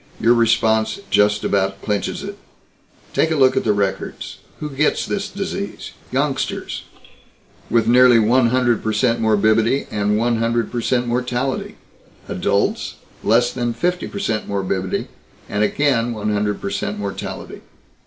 [0.19, 2.39] Your response just about clinches it.
[3.13, 4.39] Take a look at the records.
[4.59, 5.91] Who gets this disease?
[6.11, 6.85] Youngsters
[7.69, 11.75] with nearly one hundred per cent morbidity and one hundred per cent mortality.
[12.27, 15.07] Adults less than fifty per cent morbidity
[15.47, 17.61] and again one hundred per cent mortality.